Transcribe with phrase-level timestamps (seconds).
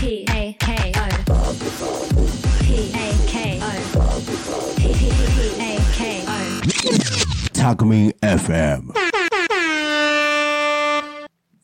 [0.00, 1.00] P A K O
[2.64, 3.66] P A K O
[4.74, 4.82] P
[5.60, 6.32] A K O
[7.52, 8.94] タクミン FM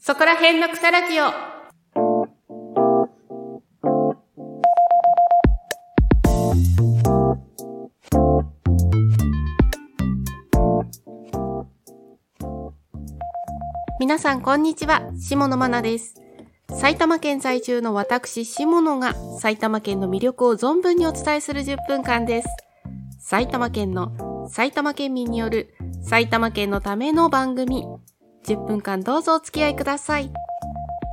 [0.00, 1.24] そこら辺の草ラジオ。
[14.00, 15.02] 皆さん、こんにちは。
[15.18, 16.21] 下野真奈です。
[16.82, 22.48] 埼玉県在住の私、下野が埼玉県の魅力を存分にお伝えする10分間です。
[23.20, 27.84] 埼玉県の埼玉県民による埼玉県のための番組。
[28.46, 30.32] 10分間どうぞお付き合いください。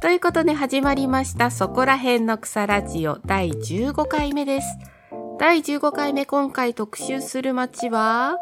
[0.01, 4.67] ということで始まりました、そこら辺の草ラジオ第15回目です。
[5.37, 8.37] 第15回目今回特集する街は、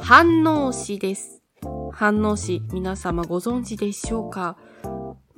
[0.00, 1.40] 飯能市です。
[1.98, 4.58] 飯能市、皆様ご存知でしょうか？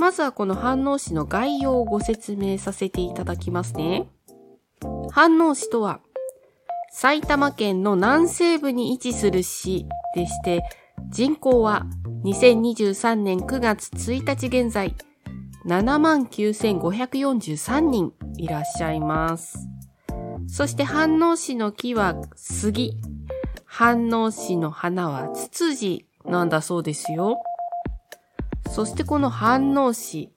[0.07, 4.07] まずはこの飯能市の概要をご説明させていただきますね。
[5.13, 5.99] 飯能市とは、
[6.93, 10.63] 埼玉県の南西部に位置する市でして、
[11.09, 11.87] 人口は
[12.23, 14.95] 2023年9月1日現在、
[15.67, 19.59] 79,543人いらっしゃいます。
[20.47, 22.97] そして飯能市の木は杉、
[23.67, 27.41] 飯能市の花はツツジなんだそうですよ。
[28.77, 30.31] そしてこの飯能市、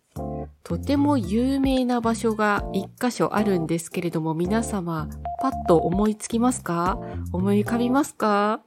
[0.64, 5.09] とても有名な場所が一箇所あるんですけれども、皆様、
[5.42, 6.98] パッと思いつきますか？
[7.34, 8.62] 思い浮かびますか？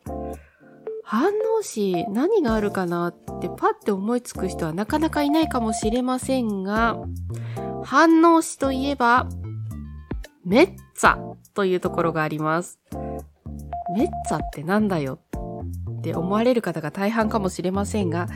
[1.10, 6.98] 飯能市何があるかなってパッて思いつく人はなかなかいないかもしれませんが、
[7.82, 9.26] 飯能市といえば、
[10.44, 11.16] メッツァ
[11.54, 12.78] というところがあります。
[13.96, 15.18] メッツァってなんだよ
[15.98, 18.28] って思われる方が大半かもしれませんが、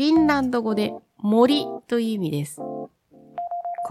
[0.00, 2.56] フィンランド語で森という意味です。
[2.56, 2.96] こ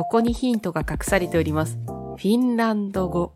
[0.10, 1.78] こにヒントが隠されております。
[1.86, 3.34] フィンランド語。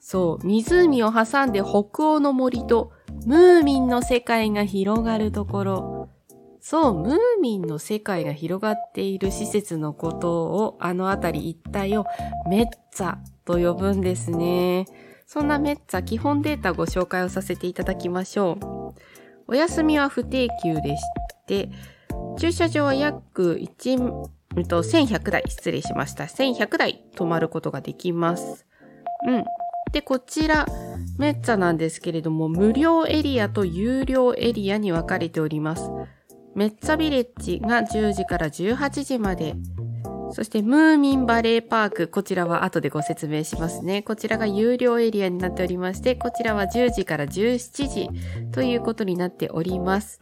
[0.00, 2.92] そう、湖を挟んで北欧の森と
[3.24, 6.08] ムーミンの世界が広がるところ。
[6.60, 12.04] そう、ムーミンの世界が広がっている施設のことをあの辺り一帯を
[12.50, 14.84] メッツァと呼ぶんですね。
[15.26, 19.00] そんなメッツァ基本データご紹介をさせていただきましょう。
[19.48, 21.02] お休みは不定休でし
[21.50, 21.68] て、
[22.38, 23.98] 駐車場は約1、
[24.54, 26.24] 1100台、失礼しました。
[26.24, 28.66] 1100台止まることができます。
[29.26, 29.44] うん。
[29.92, 30.66] で、こちら、
[31.18, 35.90] メッツァなんですけれども、無料エリアと有料エリアに分かれております。
[36.54, 39.56] メッツァビレッジが10時から18時まで。
[40.32, 42.08] そして、ムーミンバレーパーク。
[42.08, 44.02] こちらは後でご説明しますね。
[44.02, 48.08] こちらが有料エリアになっておりまして、こちらは10時から17時
[48.52, 50.20] ということになっております。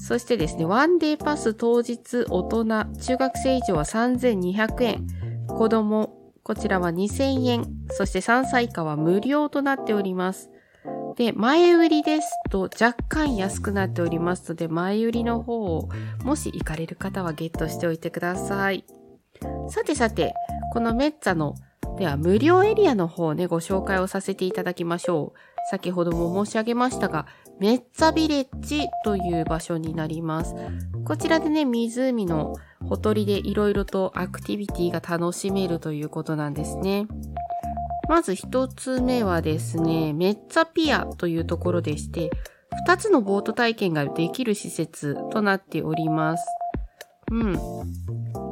[0.00, 5.06] そしてですね、ワンデーパス当日大人、中学生以上は3200円。
[5.46, 7.66] 子供、こちらは2000円。
[7.90, 10.50] そして3歳以下は無料となっております。
[11.16, 15.88] で、前売りですと若干安くなっておりますので、前売りの方を
[16.24, 18.84] もし行かれる方はゲットしておいてください。
[19.68, 20.32] さてさて、
[20.72, 21.54] このメッツァの、
[21.98, 25.38] では無料エリアの方をね、ご紹介をさせていただきましょう。
[25.70, 27.26] 先ほども申し上げましたが、
[27.60, 30.54] メッツァビレッジという場所になります。
[31.04, 32.56] こちらでね、湖の
[32.88, 37.06] ほとりでいろいろとアクティビティが楽しめるということなんですね。
[38.08, 42.30] まず一つ目はですね、メッツァピアというところでして、
[42.86, 46.44] 二つのボート体験ができる施設となっております。
[47.30, 47.58] うん。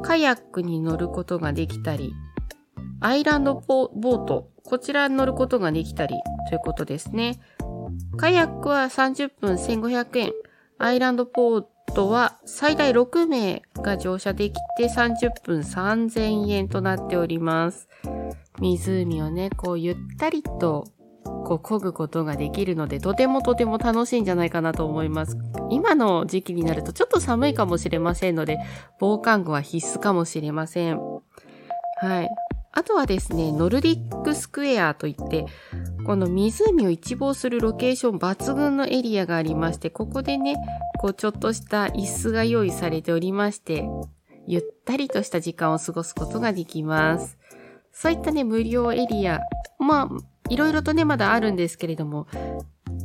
[0.02, 2.12] カヤックに乗ることができたり、
[3.00, 6.14] アイランドボート、こちらに乗ることができたり
[6.48, 7.40] ということですね。
[8.18, 10.32] カヤックは30分1500円。
[10.78, 11.64] アイランドポー
[11.94, 17.88] トは最大6名が乗車できて30分3000円となっております。
[18.58, 20.88] 湖をね、こうゆったりと
[21.22, 25.38] こう漕ぐことができるので、とてもとても楽しいんじゃないかなと思います。
[25.70, 28.58] 今の時期になるとちょっと寒いかもしれませんので、
[28.98, 30.98] 防寒具は必須かもしれません。
[30.98, 32.28] はい。
[32.72, 35.46] あとはですね、ノルディックスクエアといって、
[36.08, 40.56] この湖を一望するロケーション抜群のエリアがありまして、ここでね、
[41.00, 43.86] こうちょっとした椅子が用意されておりまして、
[44.46, 47.36] ゆったりとした時間を過ごすことができます。
[47.92, 49.40] そういったね、無料エリア、
[49.78, 52.26] まあ、いろいろとね、まだあるんですけれども、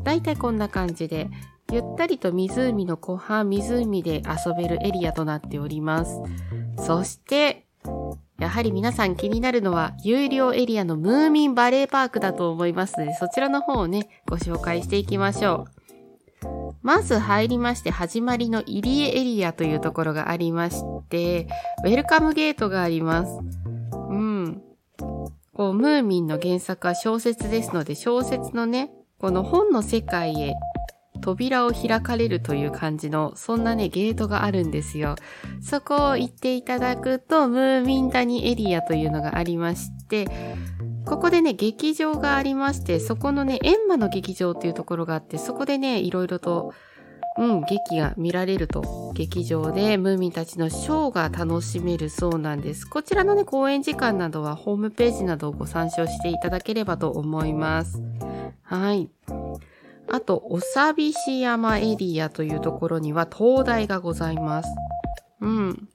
[0.06, 1.30] だいたいこんな感じで、
[1.74, 6.22] ゆったりと湖の湖畔、湖で遊べるエリアとなっております。
[6.78, 7.63] そして、
[8.40, 15.84] やはり皆さん気になるのは、有料エリアのムーミンバレーパークだと思いますので、そちらの方をね、ご紹介していきましょう。
[16.82, 21.48] まず入りまして始まりの入江エリアというところがありまして、
[21.86, 23.40] ウェルカムゲートがあります。
[24.10, 24.62] うん。
[24.98, 30.56] こう、ムーミンの原作は小説ですので、小説のね、この本の世界へ
[31.24, 35.16] 扉を開かれるという感じの、そんなね、ゲートがあるんですよ。
[35.62, 40.28] そこを行っていただくと、ムーミン谷エリアというのがありまして、
[41.06, 46.74] ここでね、劇場がありまして、そこのね、エンマの劇場っていうところがあって、そこでね、いろいろと、
[47.38, 52.86] うん、劇が見られると、劇場でムーミンたちのショーが楽しめるそうなんです。
[52.86, 58.02] こちらのね、公演時間などはホームページなどをご参照していただければと思います。
[58.62, 59.10] はい。
[60.14, 64.70] あと、おさびし山エリアというところには灯台がございます。
[65.42, 65.90] うん。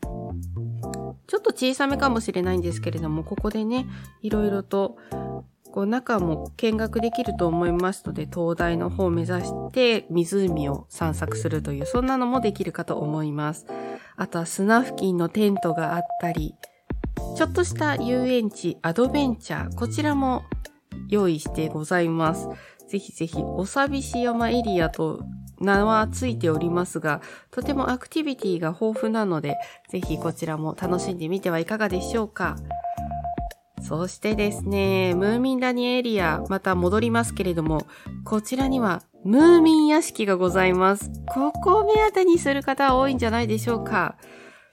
[1.29, 3.87] ちょっと小さめかもしれないんですけれども、ここでね、
[4.21, 4.97] いろいろと、
[5.71, 13.67] こう中も見学できると思いますので、灯台の方を目指して湖を散策するという、そんなのもできるかと思います。
[14.17, 16.57] あとは砂付近のテントがあったり、
[17.37, 20.43] ちょっとした遊園地、アドベンチャー、こちらも
[21.09, 22.49] 用意してございます。
[22.89, 25.21] ぜひぜひ、おさびし山エリアと
[25.61, 27.21] 名はついておりますが、
[27.51, 29.57] とてもアクティビティが豊富なので、
[29.91, 32.57] ぜひこちらも楽しんでみてはいかがでしょうか。
[33.81, 37.87] そしてですね、ムーミン谷エリア、また戻りますけれども、
[38.25, 41.11] こちらにはムーミン屋敷がございます。
[41.27, 44.17] ここを目当てにする方多いんじゃないでしょうか。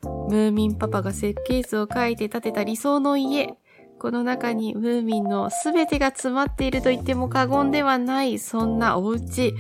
[0.04, 3.56] ムーミンパパが設計図を書いて建てた理想の家。
[4.00, 9.54] この中にムーミンのすべてが詰まっていると言っても過言ではない、そんなお家。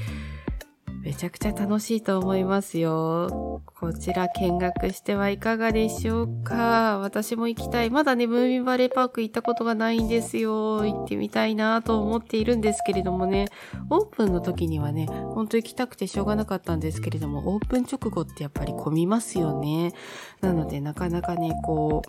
[1.05, 3.61] めちゃくちゃ楽しいと思いますよ。
[3.77, 7.91] こちら見学してはいかがでしょうか私も行きたい。
[7.91, 10.83] まだね、ムーミンバレーパーク行ったことがないんですよ。
[10.83, 13.45] 行ってみたいなと思っているんですけれどもね、
[13.91, 19.93] オープンの時にはね、ほんと行きたくてしょうがなかったんですけれども、オープン直後ってやっぱり混みますよね。
[20.41, 22.01] なので、なかなかね、こ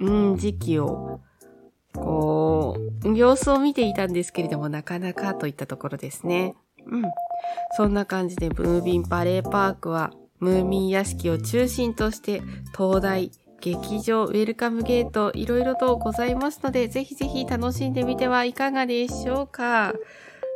[0.00, 1.22] う、うん、時期を
[1.94, 6.54] こう、様子を見ていたんですけれども、なかなかといったところですね。
[6.86, 7.02] うん。
[7.76, 12.42] そんな感じで、ムーミンバレーパークは、ムーミン屋敷を中心として、
[12.72, 13.30] 灯台、
[13.60, 19.94] 劇場、ウェルカムゲート、いろいろとございますので、ぜひぜひ楽しんでみてはいかがでしょうか。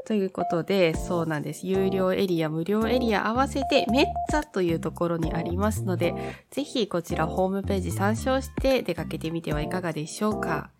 [0.04, 1.66] ということで、そうなんです。
[1.66, 6.14] 有料エリア、無料エリア合わせてメッツァというところにありますので、
[6.50, 10.70] ぜひこちらホームページ参照して出かけてみてはいかがでしょうか。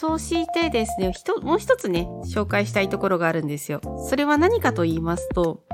[0.00, 3.80] そうしてですね、ひと、もう一つね、紹介したいところがあるんですよ。
[4.08, 5.64] それは何かと言いますと、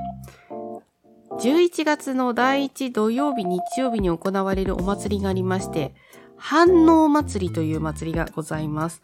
[1.42, 5.94] 11月の第1土曜日、日曜日に行われるお祭りがありまして、
[6.38, 9.02] 反応祭りという祭りがございます。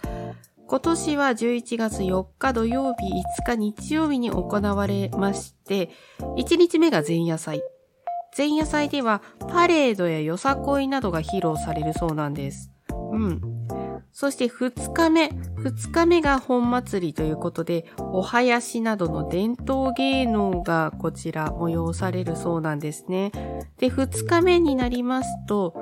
[0.67, 5.91] 今年は11月4日土曜日、5日日曜日に行われまして、
[6.21, 7.63] 1日目が前夜祭。
[8.35, 9.21] 前夜祭では
[9.51, 12.71] パレードやよさこいなどが披露されるそうなんです。
[13.13, 13.60] うん。
[14.13, 23.31] そして2日目、2日目が本祭りということで、お囃子などの伝統芸能がこちら催されるそうなんですね。
[23.79, 25.75] で、2日目になりますと、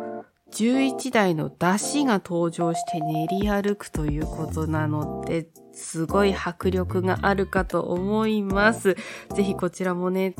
[0.52, 8.96] 11台の出汁が登場して練り歩くということなので、すごい迫力があるかと思います。
[9.34, 10.34] ぜひこちらもね、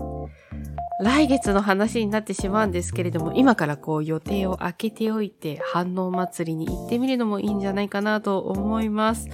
[1.01, 9.29] 来月の話になってしまうんですけれども、今からこう予定を空けておいて、反応祭りに行ってみるのもいいんじゃないかなと思います。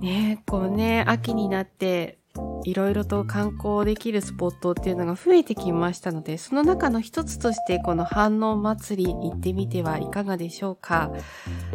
[0.00, 2.18] ねこうね、秋になって、
[2.64, 11.10] いろいろと観光できるスポットっていうのが増えてきましたので、その中の一つとしてこの反応祭り行ってみてはいかがでしょうか。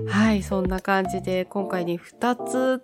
[0.08, 2.84] はい、そんな感じで今回ね、二つ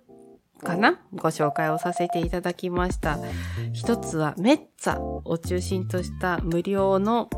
[0.61, 0.99] かな？
[1.13, 3.17] ご紹介をさせていただきました。
[3.73, 7.29] 一つはメッツァを中心とした無料の、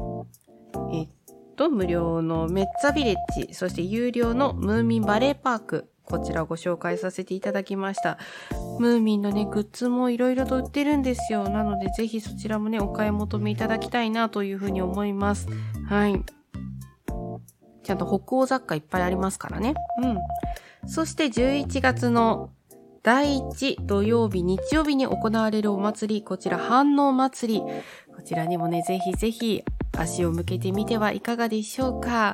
[0.92, 1.08] えっ
[1.56, 8.18] と、無料のメッツァビレッジ、そして有料のムーミンバレーパーク、こちらをご紹介させていただきました。
[8.80, 11.48] ムーミンのね、グッズもいろいろと売ってるんですよ。
[11.48, 15.48] なので、ぜひそちらもね、お買い求めいただきたいなというふうに思います。
[15.88, 16.24] はい。
[17.84, 19.76] ちゃんと北欧雑貨いっぱいありますからね。
[20.02, 20.18] うん。
[20.90, 22.50] そして11月の
[23.04, 27.62] 第1土曜日、日曜日に行われるお祭り、こちら反応祭り。
[28.16, 29.62] こちらにもね、ぜひぜひ
[29.98, 32.34] 足を向けてみてはいかがでしょうか。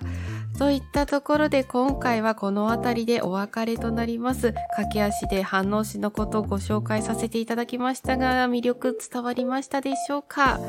[0.59, 4.53] といったところで今回はこの辺りでお別れとなります。
[4.75, 10.59] 駆け足で反応しのことをご紹介させていただきましたが、魅力伝わりましたでしょうか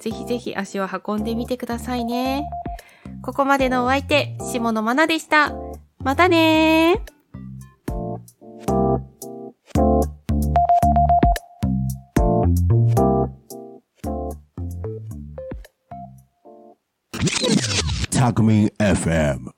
[0.00, 2.48] ぜひぜひ足を運んでみてくださいね。
[3.22, 5.52] ここまでのお相手、下野まなでした。
[6.00, 7.13] またねー。
[18.24, 19.54] タクミン FM